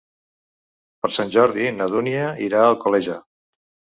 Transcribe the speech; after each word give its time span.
Per 1.03 1.09
Sant 1.17 1.33
Jordi 1.35 1.67
na 1.75 1.87
Dúnia 1.95 2.25
irà 2.47 2.61
a 2.63 2.71
Alcoleja. 2.73 3.19